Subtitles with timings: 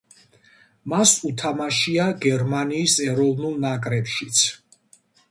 [0.93, 4.41] მას უთამაშია გერმანიის ეროვნულ ნაკრებშიც.